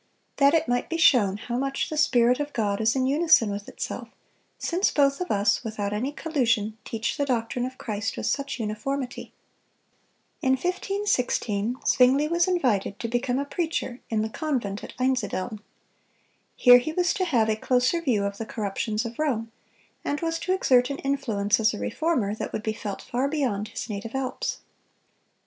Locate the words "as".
21.59-21.75